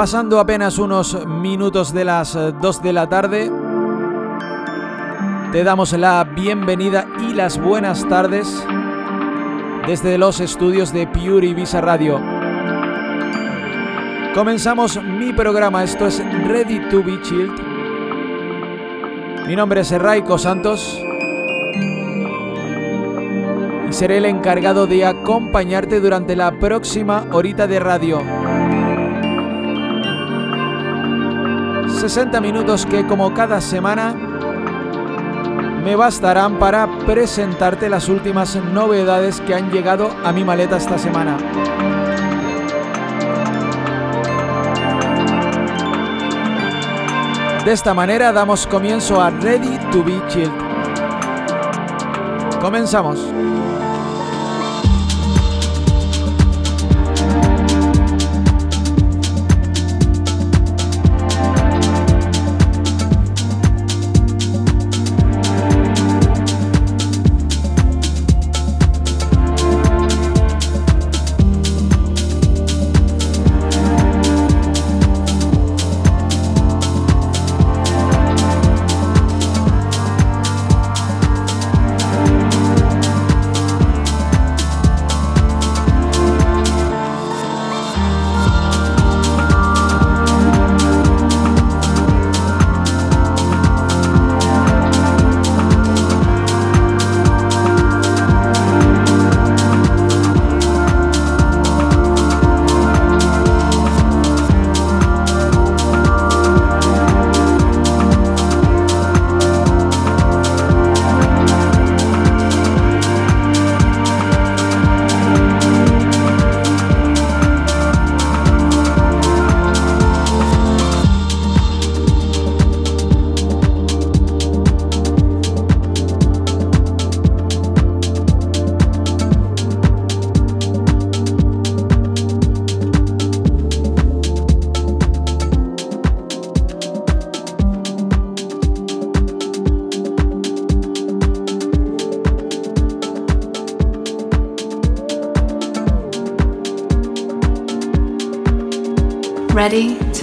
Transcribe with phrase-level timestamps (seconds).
[0.00, 3.52] Pasando apenas unos minutos de las 2 eh, de la tarde,
[5.52, 8.66] te damos la bienvenida y las buenas tardes
[9.86, 12.18] desde los estudios de Pure Ibiza Radio.
[14.32, 17.60] Comenzamos mi programa, esto es Ready to be Chilled.
[19.46, 20.98] Mi nombre es Raiko Santos
[23.86, 28.49] y seré el encargado de acompañarte durante la próxima horita de radio.
[32.00, 34.14] 60 minutos que como cada semana
[35.84, 41.36] me bastarán para presentarte las últimas novedades que han llegado a mi maleta esta semana.
[47.66, 50.50] De esta manera damos comienzo a Ready to be Chilled.
[52.62, 53.20] Comenzamos.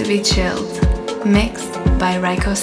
[0.08, 2.54] Be chilled, mixed by Raiko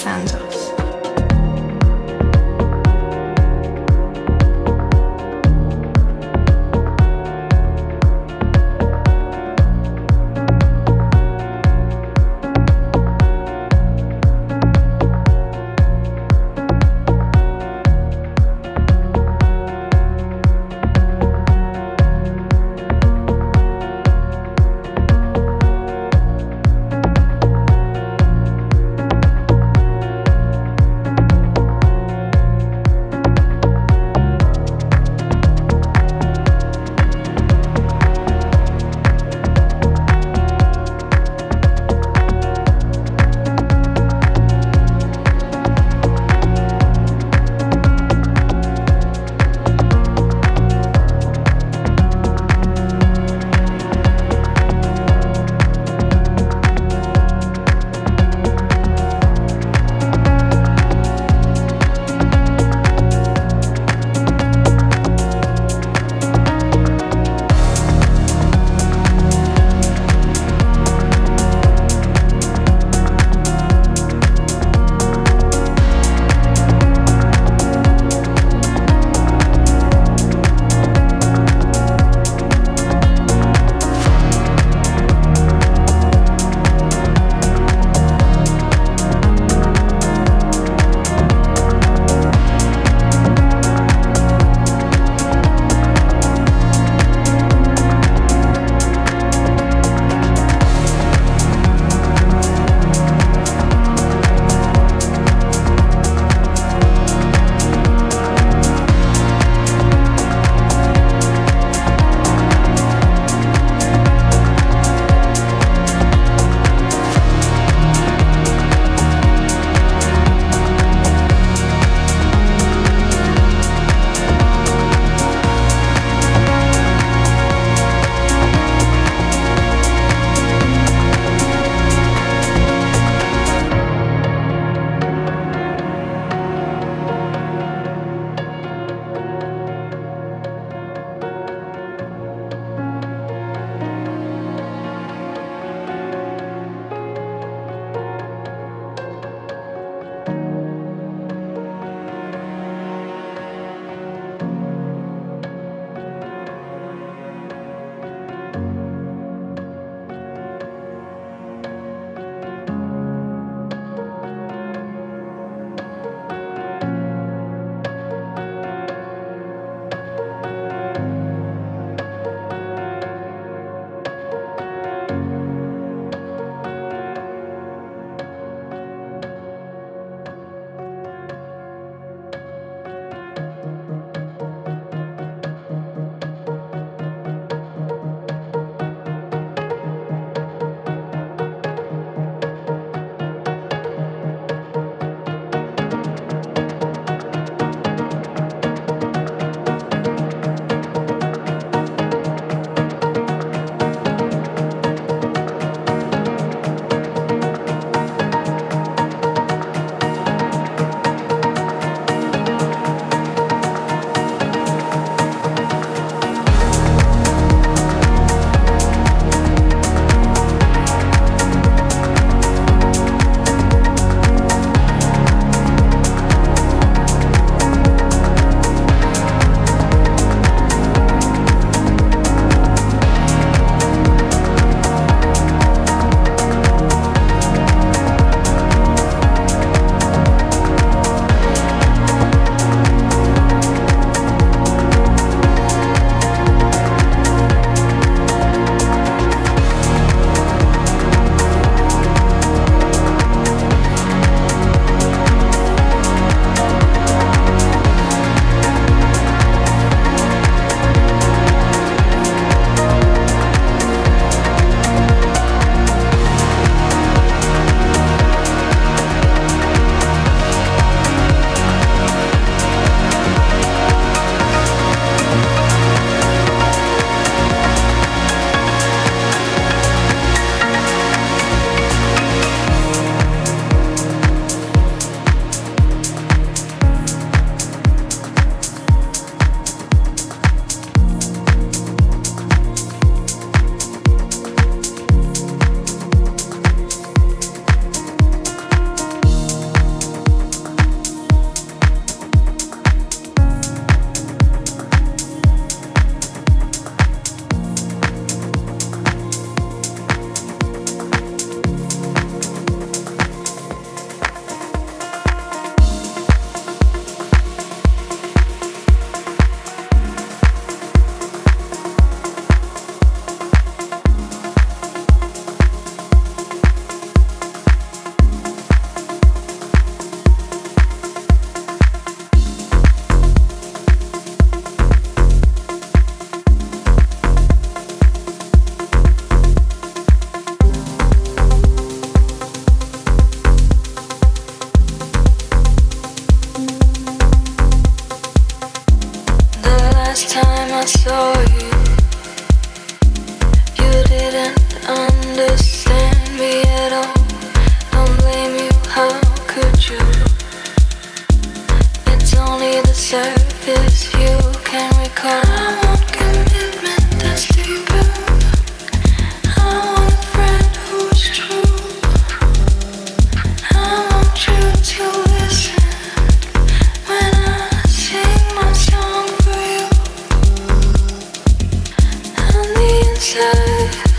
[383.26, 384.15] Santos.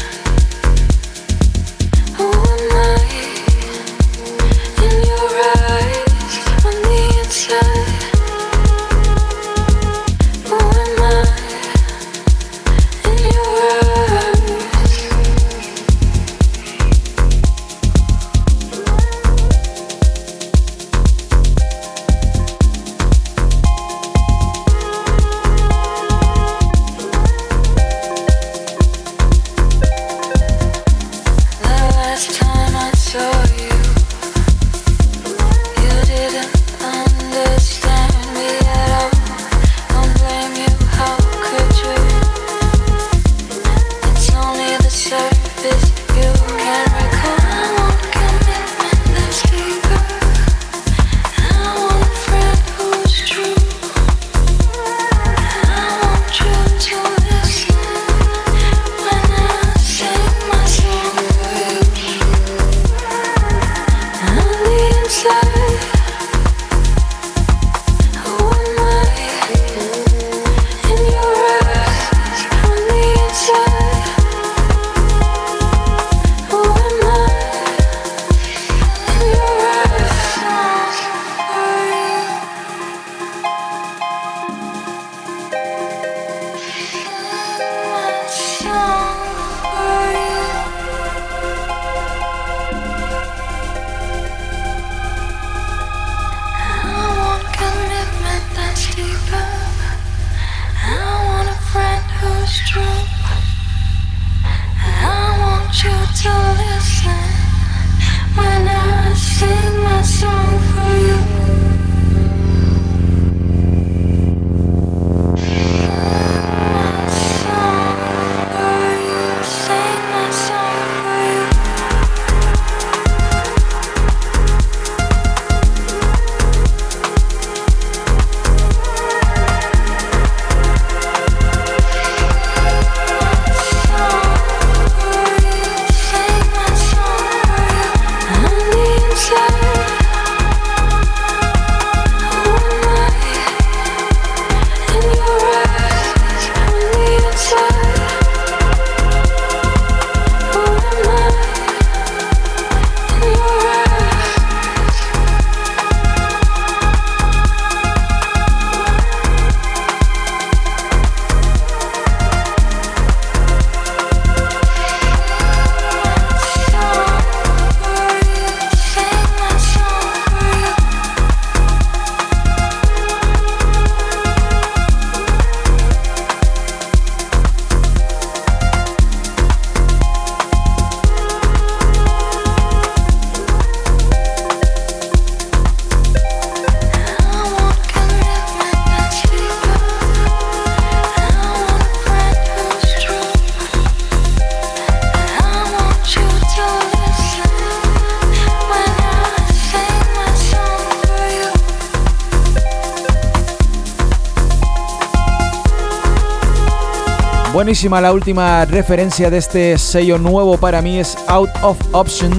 [207.82, 212.32] La última referencia de este sello nuevo para mí es Out of Option.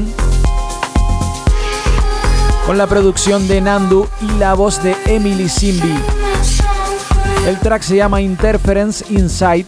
[2.66, 5.94] Con la producción de Nandu y la voz de Emily Simbi.
[7.48, 9.66] El track se llama Interference Inside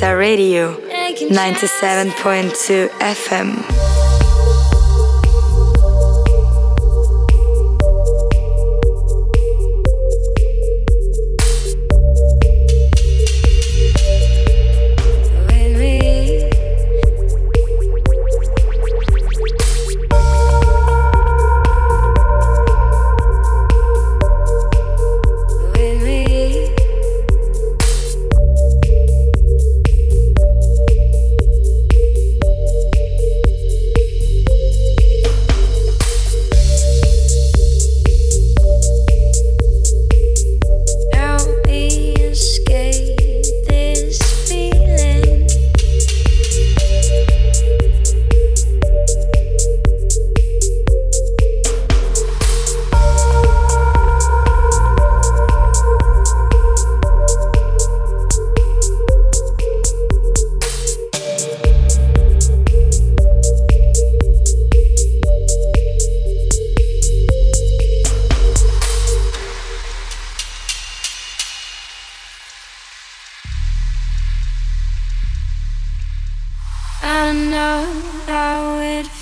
[0.00, 0.80] Ibiza Radio
[1.28, 3.89] 97.2 FM.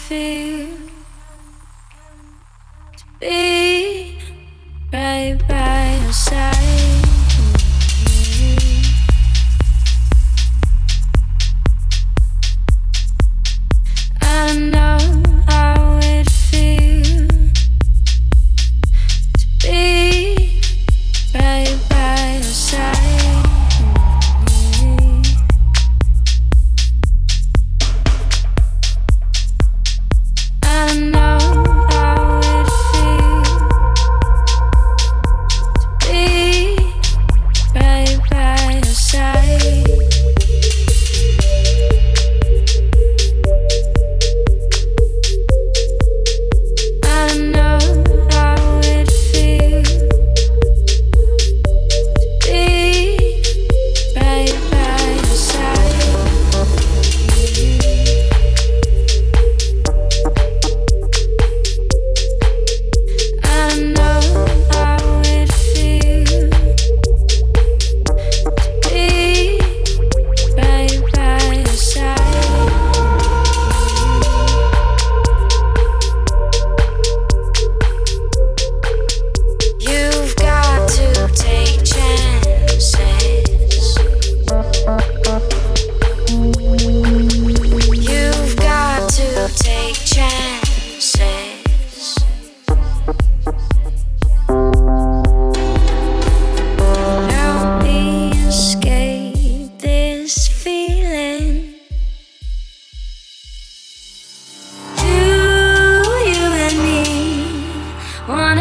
[0.08, 0.47] Feel.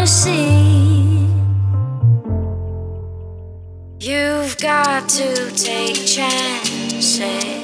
[0.07, 1.27] see.
[3.99, 7.56] You've got to take chances.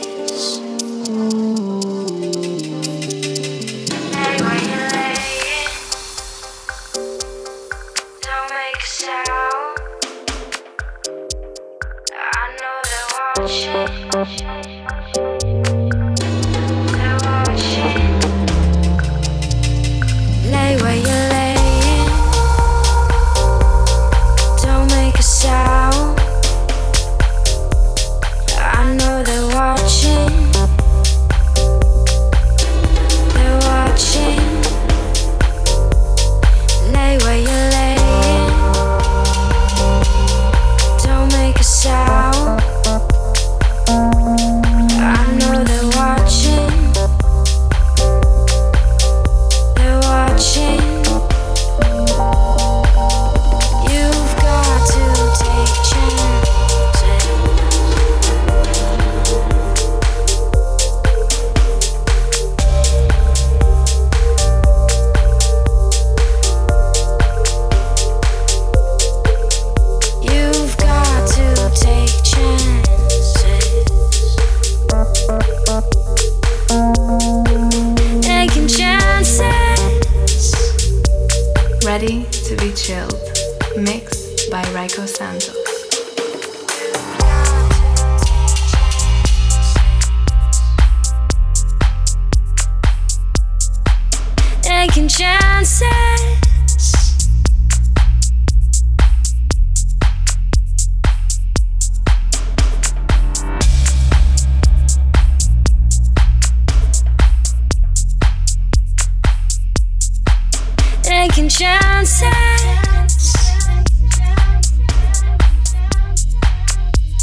[111.30, 112.22] taking chances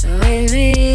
[0.03, 0.90] with me.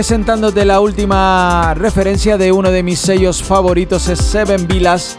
[0.00, 5.18] Presentándote la última referencia de uno de mis sellos favoritos, es Seven Vilas,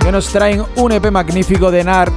[0.00, 2.10] que nos traen un EP magnífico de NAR.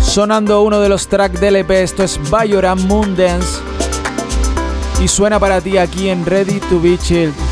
[0.00, 3.60] Sonando uno de los tracks del EP, esto es Bayoran Moon Dance.
[5.02, 7.43] Y suena para ti aquí en Ready to Be Chilled.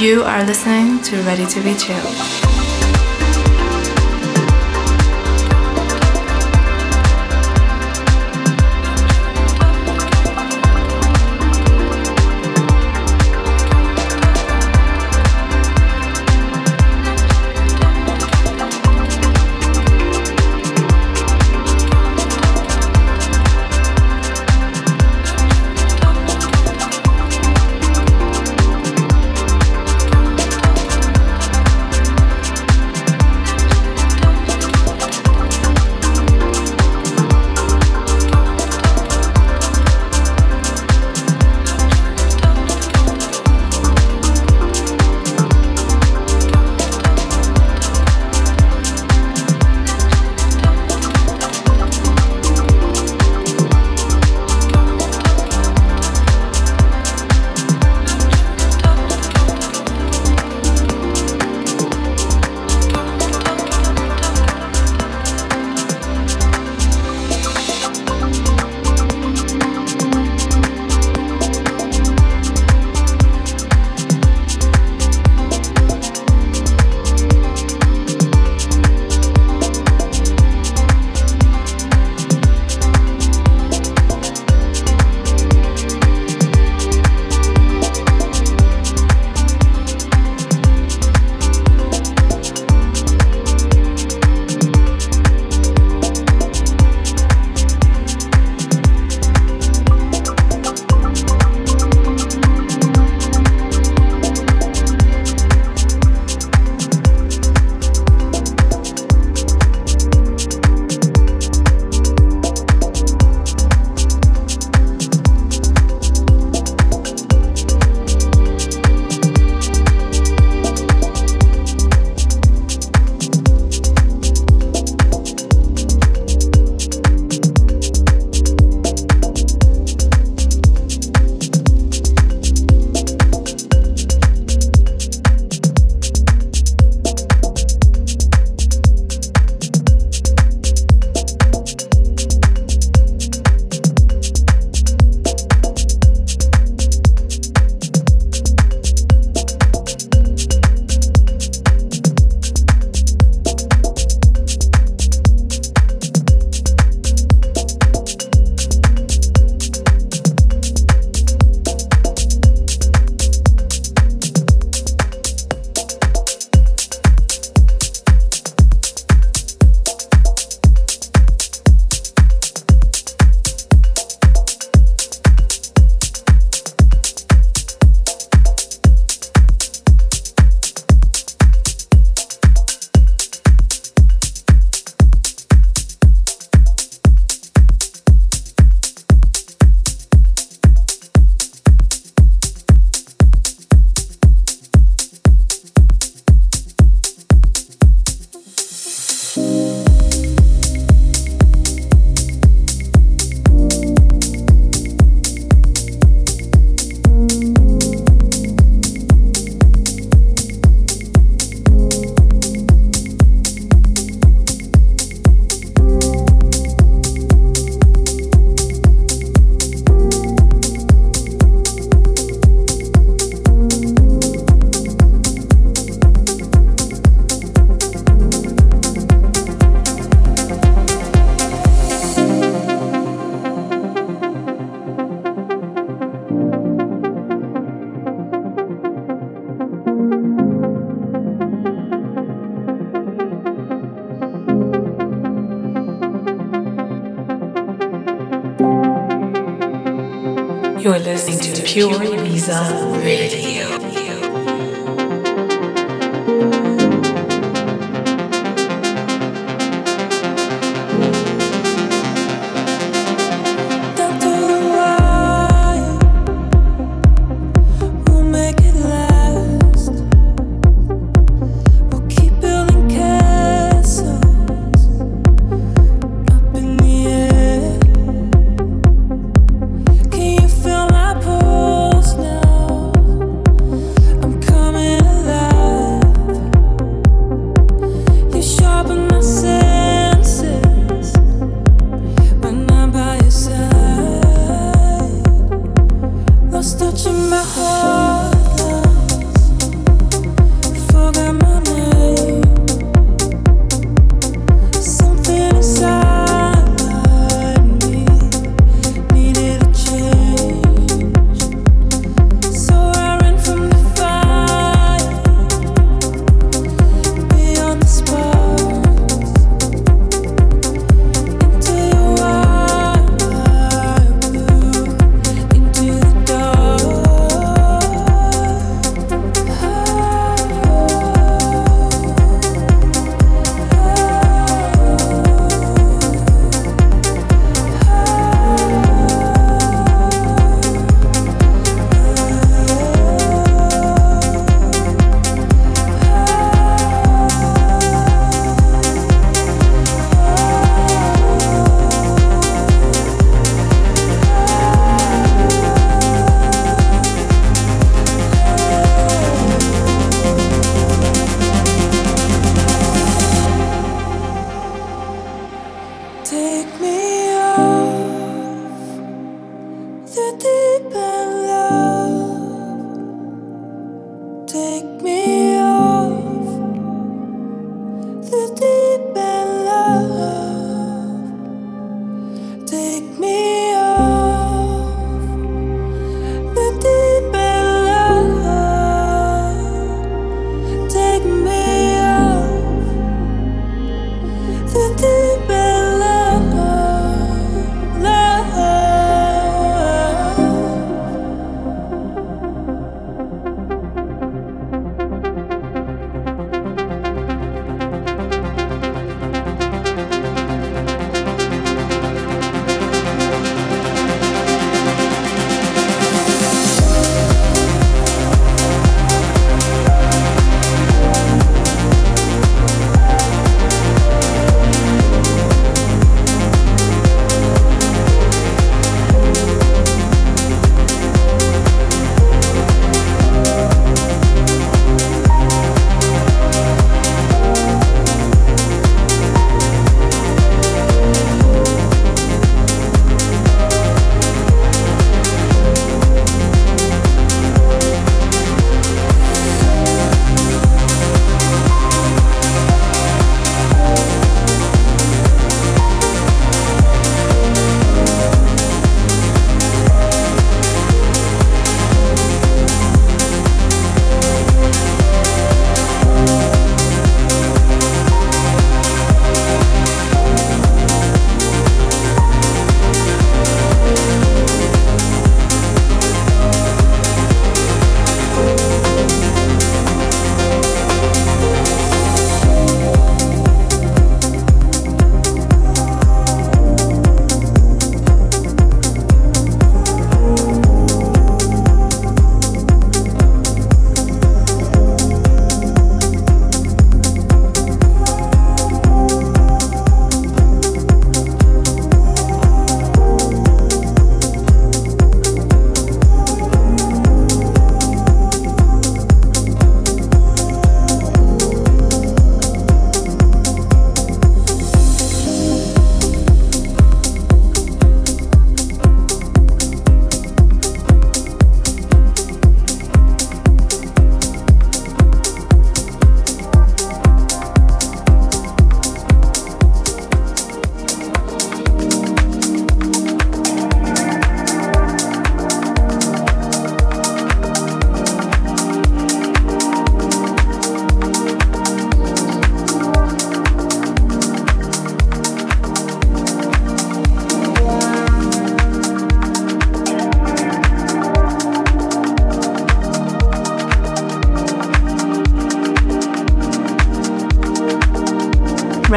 [0.00, 2.49] You are listening to Ready to Be Chill.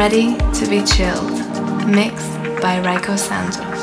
[0.04, 1.32] Ready to be chilled.
[1.88, 3.73] Mixed by Raiko Santos.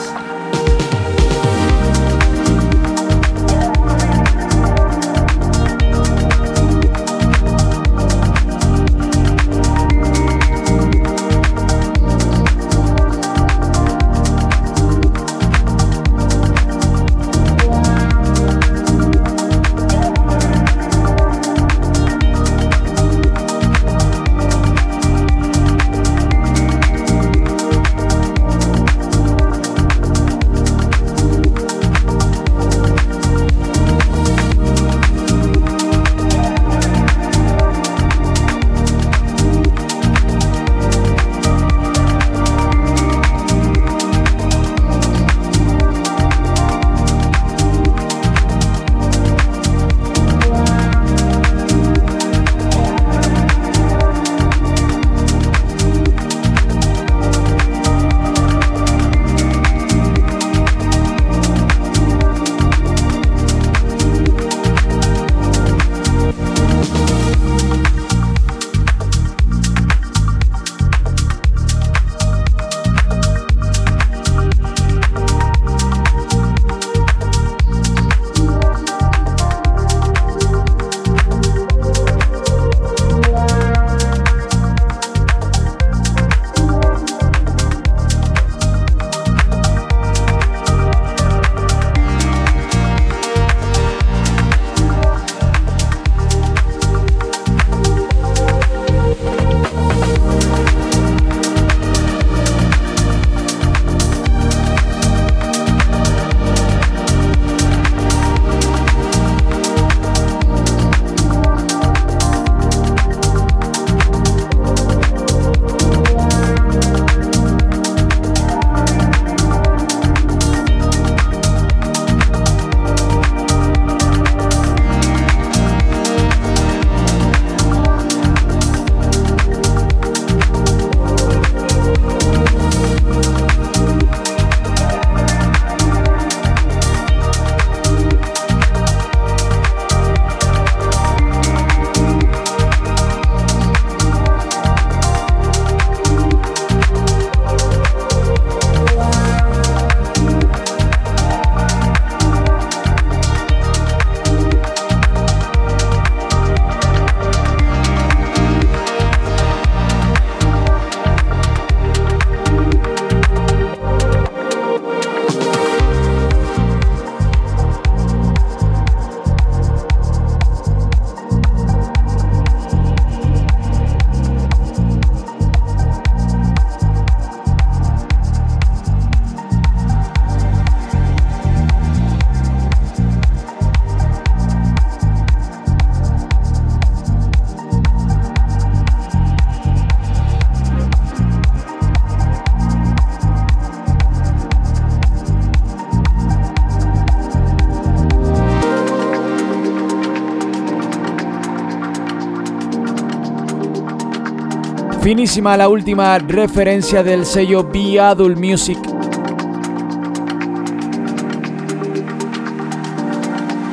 [205.11, 208.79] Finísima la última referencia del sello Be Adult Music.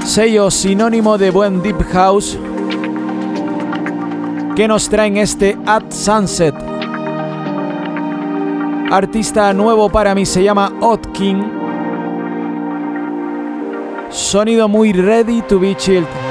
[0.04, 2.36] Sello sinónimo de buen Deep House
[4.56, 6.56] que nos traen este At Sunset.
[8.90, 11.44] Artista nuevo para mí se llama Odd King.
[14.10, 16.27] Sonido muy ready to be chilled.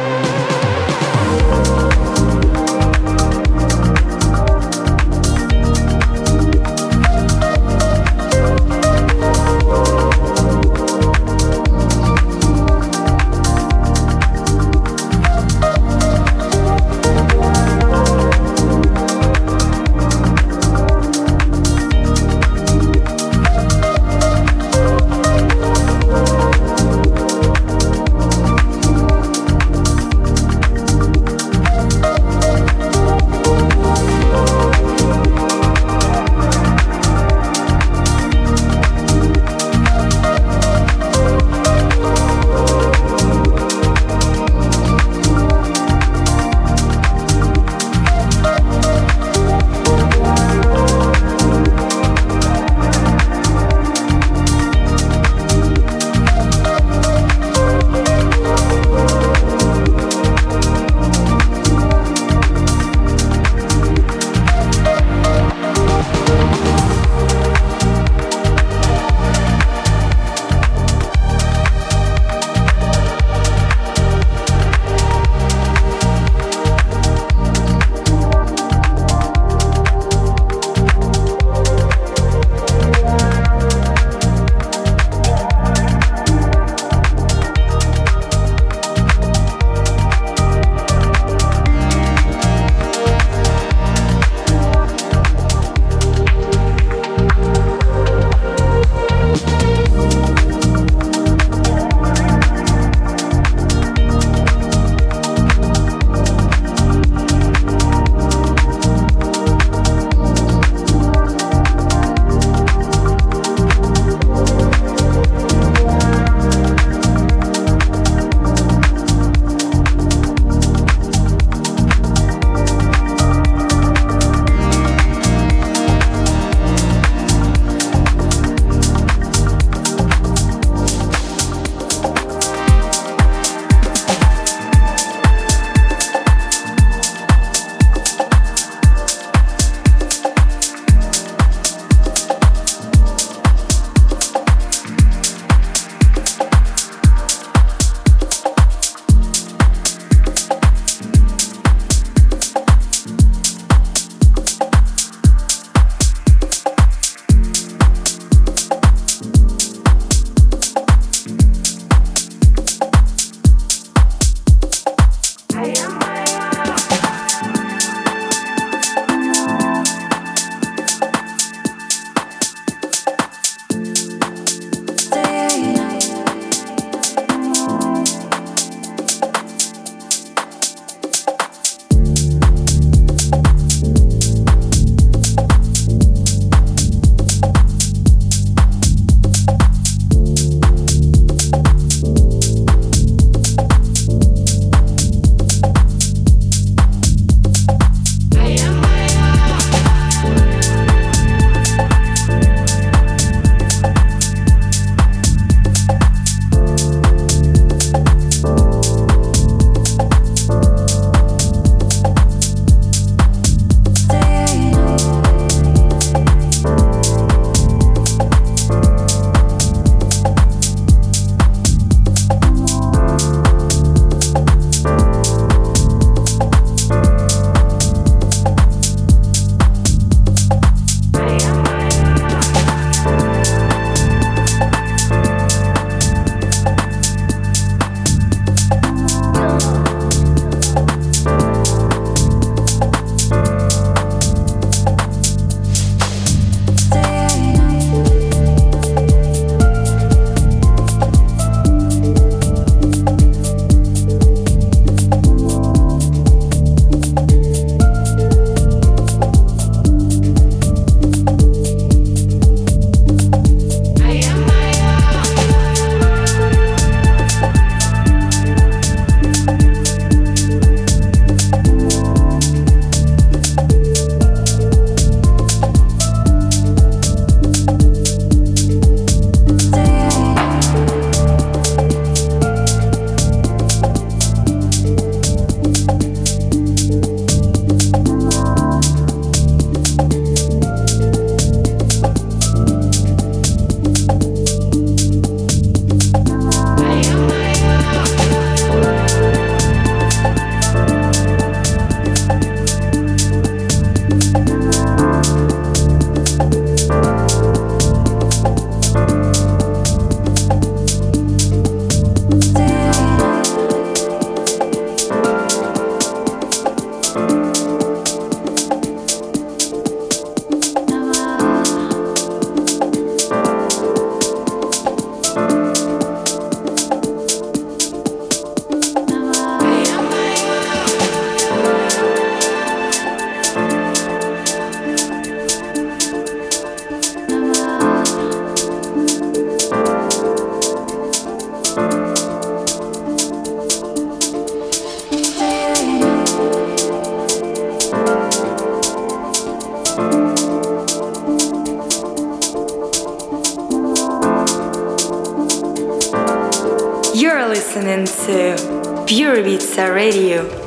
[357.78, 360.67] listening to Pure Pizza Radio.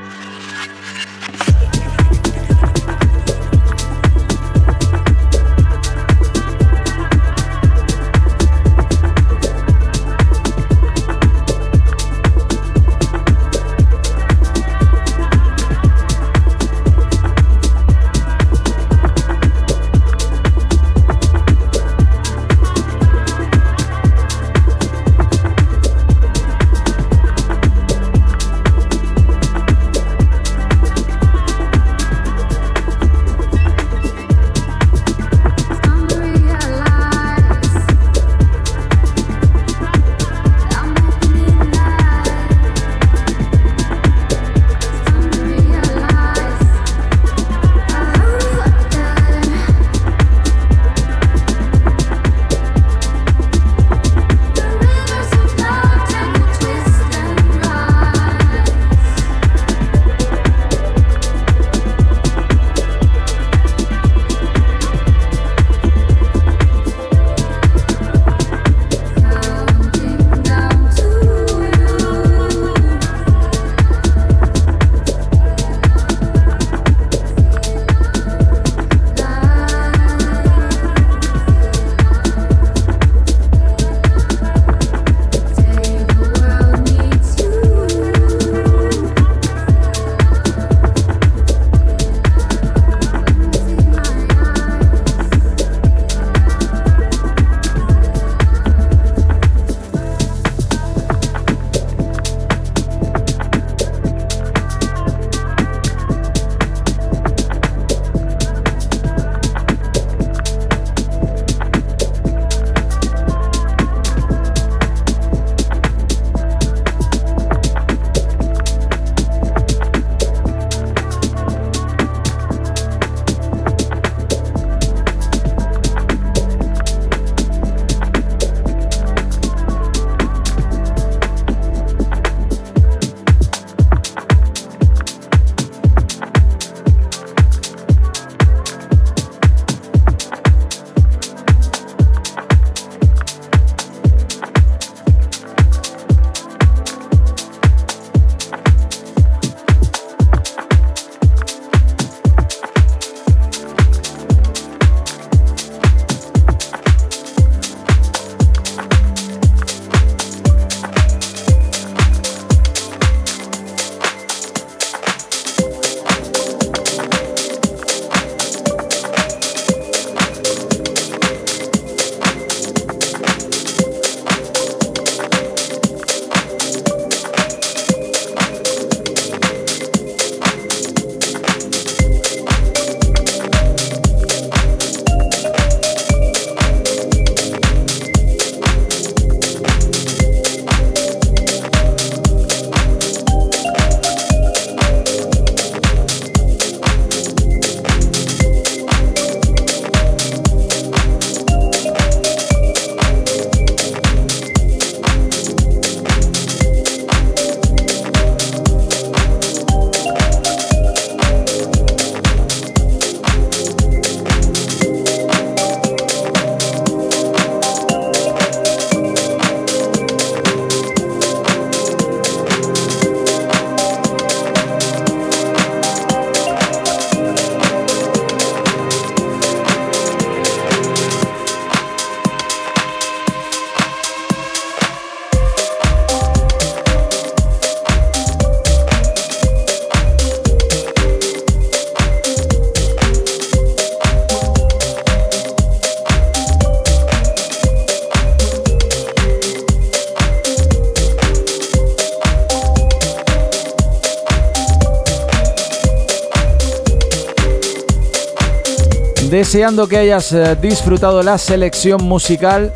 [259.51, 262.71] Deseando que hayas eh, disfrutado la selección musical,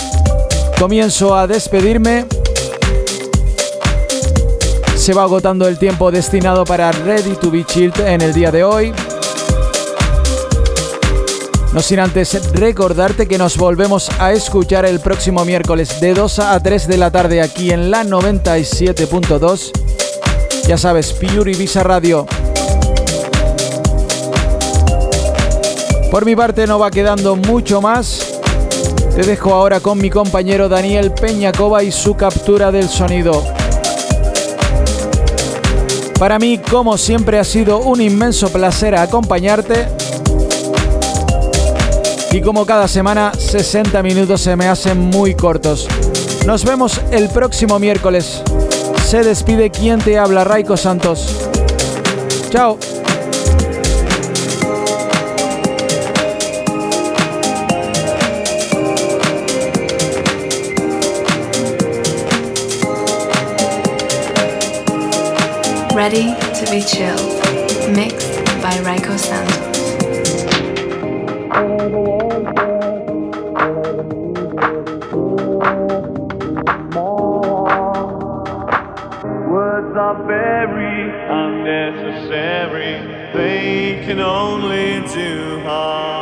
[0.78, 2.26] comienzo a despedirme.
[4.98, 8.66] Se va agotando el tiempo destinado para Ready to Be Chilled en el día de
[8.66, 8.94] hoy.
[11.72, 16.60] No sin antes recordarte que nos volvemos a escuchar el próximo miércoles de 2 a
[16.60, 19.72] 3 de la tarde aquí en la 97.2.
[20.68, 22.28] Ya sabes, Pure Visa Radio.
[26.12, 28.40] Por mi parte no va quedando mucho más.
[29.16, 33.44] Te dejo ahora con mi compañero Daniel Peñacoba y su captura del sonido.
[36.20, 39.88] Para mí, como siempre, ha sido un inmenso placer acompañarte.
[42.32, 45.88] Y como cada semana, 60 minutos se me hacen muy cortos.
[46.46, 48.42] Nos vemos el próximo miércoles.
[49.08, 51.50] Se despide quien te habla, Raiko Santos.
[52.50, 52.78] Chao.
[66.06, 67.98] Ready to be chilled.
[67.98, 69.74] Mixed by Raiko Santos.
[79.50, 81.10] Words are very
[81.42, 82.94] unnecessary,
[83.34, 86.15] they can only do harm.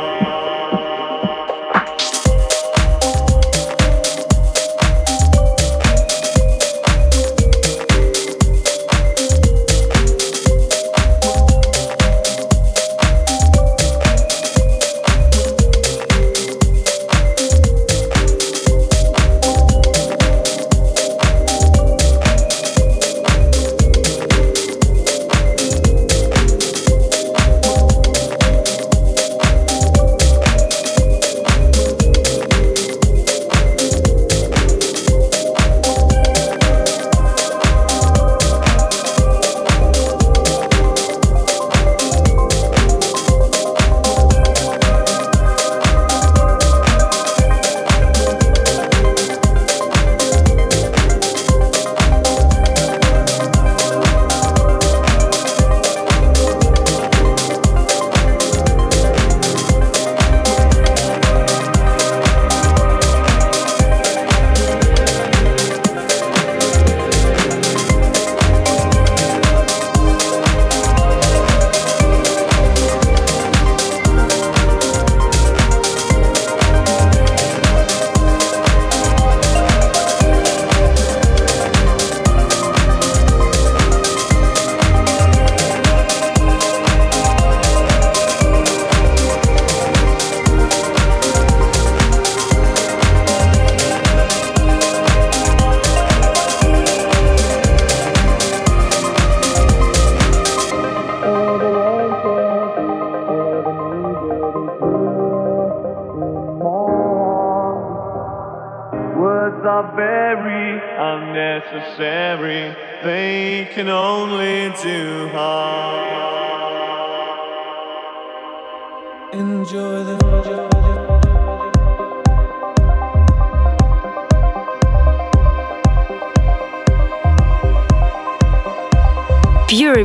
[129.94, 130.02] Pure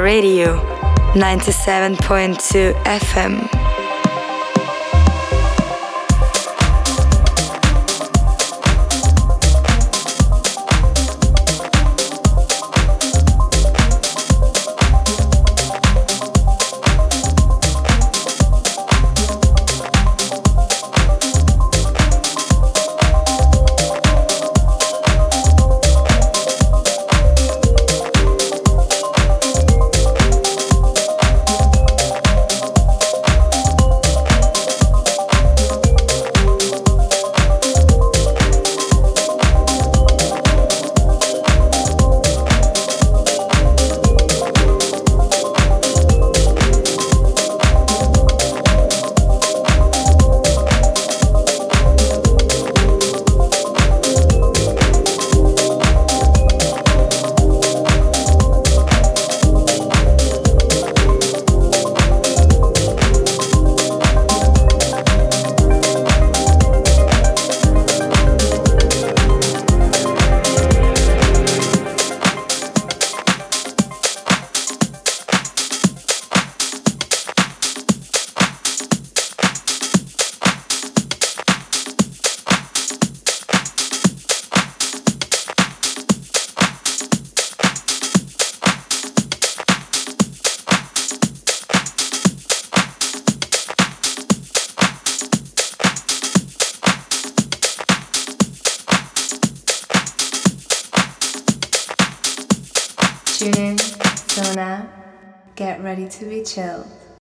[0.00, 0.54] Radio
[1.16, 3.51] 97.2 FM.